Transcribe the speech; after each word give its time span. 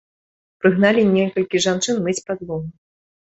Прыгналі 0.61 1.01
некалькі 1.17 1.61
жанчын 1.65 2.01
мыць 2.09 2.17
падлогу. 2.31 2.67